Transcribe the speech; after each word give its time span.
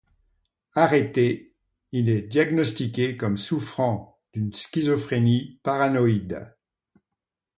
Arrêté, 0.73 1.53
il 1.91 2.09
est 2.09 2.23
diagnostiqué 2.23 3.17
comme 3.17 3.37
souffrant 3.37 4.19
d'une 4.33 4.51
schizophrénie 4.51 5.59
paranoïde. 5.61 6.55